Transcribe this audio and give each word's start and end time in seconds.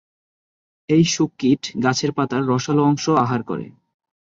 এই 0.89 1.03
শূককীট 1.05 1.61
গাছের 1.83 2.11
পাতার 2.13 2.41
রসালো 2.47 2.81
অংশ 2.83 3.05
আহার 3.23 3.41
করে। 3.43 3.65